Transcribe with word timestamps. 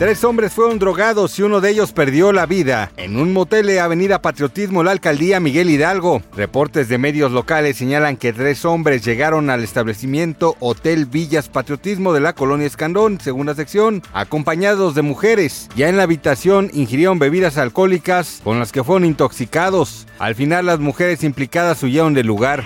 Tres 0.00 0.24
hombres 0.24 0.54
fueron 0.54 0.78
drogados 0.78 1.38
y 1.38 1.42
uno 1.42 1.60
de 1.60 1.68
ellos 1.68 1.92
perdió 1.92 2.32
la 2.32 2.46
vida 2.46 2.90
en 2.96 3.18
un 3.18 3.34
motel 3.34 3.66
de 3.66 3.80
Avenida 3.80 4.22
Patriotismo, 4.22 4.82
la 4.82 4.92
alcaldía 4.92 5.40
Miguel 5.40 5.68
Hidalgo. 5.68 6.22
Reportes 6.34 6.88
de 6.88 6.96
medios 6.96 7.32
locales 7.32 7.76
señalan 7.76 8.16
que 8.16 8.32
tres 8.32 8.64
hombres 8.64 9.04
llegaron 9.04 9.50
al 9.50 9.62
establecimiento 9.62 10.56
Hotel 10.58 11.04
Villas 11.04 11.50
Patriotismo 11.50 12.14
de 12.14 12.20
la 12.20 12.32
colonia 12.32 12.66
Escandón, 12.66 13.20
segunda 13.20 13.54
sección, 13.54 14.02
acompañados 14.14 14.94
de 14.94 15.02
mujeres. 15.02 15.68
Ya 15.76 15.90
en 15.90 15.98
la 15.98 16.04
habitación 16.04 16.70
ingirieron 16.72 17.18
bebidas 17.18 17.58
alcohólicas 17.58 18.40
con 18.42 18.58
las 18.58 18.72
que 18.72 18.82
fueron 18.82 19.04
intoxicados. 19.04 20.06
Al 20.18 20.34
final 20.34 20.64
las 20.64 20.78
mujeres 20.78 21.24
implicadas 21.24 21.82
huyeron 21.82 22.14
del 22.14 22.26
lugar. 22.26 22.64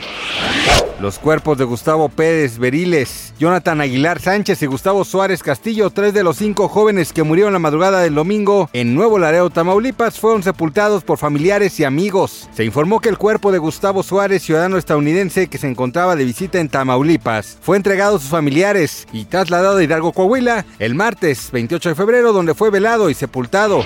Los 1.00 1.18
cuerpos 1.18 1.58
de 1.58 1.64
Gustavo 1.64 2.08
Pérez 2.08 2.56
Beriles, 2.56 3.34
Jonathan 3.38 3.80
Aguilar 3.80 4.20
Sánchez 4.20 4.62
y 4.62 4.66
Gustavo 4.66 5.04
Suárez 5.04 5.42
Castillo, 5.42 5.90
tres 5.90 6.14
de 6.14 6.24
los 6.24 6.38
cinco 6.38 6.66
jóvenes 6.68 7.12
que 7.12 7.24
murieron 7.24 7.52
la 7.52 7.58
madrugada 7.58 8.00
del 8.00 8.14
domingo 8.14 8.70
en 8.72 8.94
Nuevo 8.94 9.18
Laredo, 9.18 9.50
Tamaulipas, 9.50 10.18
fueron 10.18 10.42
sepultados 10.42 11.04
por 11.04 11.18
familiares 11.18 11.78
y 11.78 11.84
amigos. 11.84 12.48
Se 12.54 12.64
informó 12.64 13.00
que 13.00 13.10
el 13.10 13.18
cuerpo 13.18 13.52
de 13.52 13.58
Gustavo 13.58 14.02
Suárez, 14.02 14.44
ciudadano 14.44 14.78
estadounidense 14.78 15.48
que 15.48 15.58
se 15.58 15.68
encontraba 15.68 16.16
de 16.16 16.24
visita 16.24 16.58
en 16.58 16.70
Tamaulipas, 16.70 17.58
fue 17.60 17.76
entregado 17.76 18.16
a 18.16 18.20
sus 18.20 18.30
familiares 18.30 19.06
y 19.12 19.26
trasladado 19.26 19.78
a 19.78 19.82
Hidalgo, 19.82 20.12
Coahuila, 20.12 20.64
el 20.78 20.94
martes 20.94 21.50
28 21.50 21.90
de 21.90 21.94
febrero, 21.96 22.32
donde 22.32 22.54
fue 22.54 22.70
velado 22.70 23.10
y 23.10 23.14
sepultado. 23.14 23.84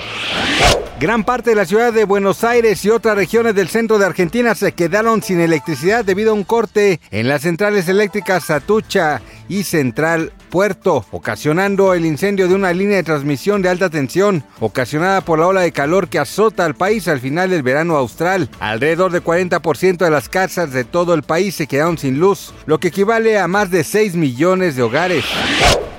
Gran 0.99 1.23
parte 1.23 1.51
de 1.51 1.55
la 1.55 1.63
ciudad 1.63 1.93
de 1.93 2.03
Buenos 2.03 2.43
Aires 2.43 2.83
y 2.83 2.89
otras 2.89 3.15
regiones 3.15 3.55
del 3.55 3.69
centro 3.69 3.97
de 3.99 4.05
Argentina 4.05 4.53
se 4.53 4.73
quedaron 4.73 5.23
sin 5.23 5.39
electricidad 5.39 6.03
debido 6.03 6.31
a 6.31 6.33
un 6.33 6.43
corte 6.43 6.99
en 7.09 7.29
las 7.29 7.43
centrales 7.43 7.87
eléctricas 7.87 8.43
Satucha 8.43 9.21
y 9.47 9.63
Central 9.63 10.33
Puerto, 10.49 11.05
ocasionando 11.11 11.93
el 11.93 12.05
incendio 12.05 12.49
de 12.49 12.55
una 12.55 12.73
línea 12.73 12.97
de 12.97 13.03
transmisión 13.03 13.61
de 13.61 13.69
alta 13.69 13.89
tensión, 13.89 14.43
ocasionada 14.59 15.21
por 15.21 15.39
la 15.39 15.47
ola 15.47 15.61
de 15.61 15.71
calor 15.71 16.09
que 16.09 16.19
azota 16.19 16.65
al 16.65 16.75
país 16.75 17.07
al 17.07 17.21
final 17.21 17.49
del 17.49 17.63
verano 17.63 17.95
austral. 17.95 18.49
Alrededor 18.59 19.13
del 19.13 19.23
40% 19.23 19.97
de 19.99 20.11
las 20.11 20.27
casas 20.27 20.73
de 20.73 20.83
todo 20.83 21.13
el 21.13 21.23
país 21.23 21.55
se 21.55 21.67
quedaron 21.67 21.97
sin 21.97 22.19
luz, 22.19 22.53
lo 22.65 22.79
que 22.79 22.89
equivale 22.89 23.39
a 23.39 23.47
más 23.47 23.71
de 23.71 23.85
6 23.85 24.15
millones 24.15 24.75
de 24.75 24.81
hogares. 24.81 25.23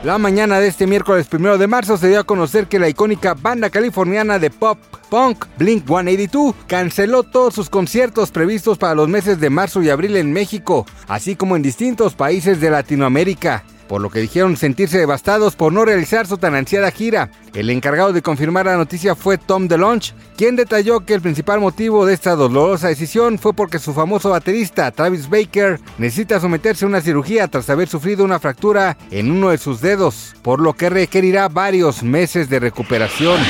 La 0.02 0.16
mañana 0.16 0.60
de 0.60 0.68
este 0.68 0.86
miércoles 0.86 1.26
1 1.30 1.58
de 1.58 1.66
marzo 1.66 1.98
se 1.98 2.08
dio 2.08 2.20
a 2.20 2.24
conocer 2.24 2.68
que 2.68 2.78
la 2.78 2.88
icónica 2.88 3.34
banda 3.34 3.68
californiana 3.68 4.38
de 4.38 4.48
pop 4.48 4.78
punk 5.10 5.44
Blink 5.58 5.86
182 5.86 6.54
canceló 6.66 7.22
todos 7.22 7.52
sus 7.52 7.68
conciertos 7.68 8.30
previstos 8.30 8.78
para 8.78 8.94
los 8.94 9.08
meses 9.10 9.40
de 9.40 9.50
marzo 9.50 9.82
y 9.82 9.90
abril 9.90 10.16
en 10.16 10.32
México, 10.32 10.86
así 11.06 11.36
como 11.36 11.54
en 11.54 11.60
distintos 11.60 12.14
países 12.14 12.62
de 12.62 12.70
Latinoamérica 12.70 13.62
por 13.90 14.00
lo 14.00 14.08
que 14.08 14.20
dijeron 14.20 14.56
sentirse 14.56 14.98
devastados 14.98 15.56
por 15.56 15.72
no 15.72 15.84
realizar 15.84 16.24
su 16.24 16.38
tan 16.38 16.54
ansiada 16.54 16.92
gira. 16.92 17.32
El 17.54 17.70
encargado 17.70 18.12
de 18.12 18.22
confirmar 18.22 18.66
la 18.66 18.76
noticia 18.76 19.16
fue 19.16 19.36
Tom 19.36 19.66
DeLonge, 19.66 20.14
quien 20.36 20.54
detalló 20.54 21.00
que 21.00 21.14
el 21.14 21.20
principal 21.20 21.58
motivo 21.58 22.06
de 22.06 22.14
esta 22.14 22.36
dolorosa 22.36 22.86
decisión 22.86 23.36
fue 23.36 23.52
porque 23.52 23.80
su 23.80 23.92
famoso 23.92 24.30
baterista 24.30 24.92
Travis 24.92 25.28
Baker 25.28 25.80
necesita 25.98 26.38
someterse 26.38 26.84
a 26.84 26.88
una 26.88 27.00
cirugía 27.00 27.48
tras 27.48 27.68
haber 27.68 27.88
sufrido 27.88 28.24
una 28.24 28.38
fractura 28.38 28.96
en 29.10 29.28
uno 29.28 29.50
de 29.50 29.58
sus 29.58 29.80
dedos, 29.80 30.36
por 30.42 30.60
lo 30.60 30.74
que 30.74 30.88
requerirá 30.88 31.48
varios 31.48 32.04
meses 32.04 32.48
de 32.48 32.60
recuperación. 32.60 33.40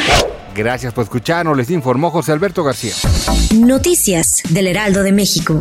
Gracias 0.57 0.95
por 0.95 1.05
escucharnos, 1.05 1.55
les 1.55 1.69
informó 1.69 2.11
José 2.11 2.33
Alberto 2.33 2.65
García. 2.65 2.95
Noticias 3.55 4.41
del 4.49 4.69
Heraldo 4.69 5.03
de 5.03 5.13
México. 5.13 5.61